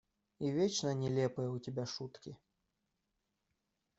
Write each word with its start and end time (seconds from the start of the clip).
И 0.39 0.49
вечно 0.49 0.95
нелепые 0.95 1.51
у 1.51 1.59
тебя 1.59 1.85
шутки… 1.85 2.35